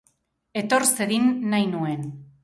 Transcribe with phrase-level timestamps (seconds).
[0.61, 2.09] Etor zedin nahi nuen.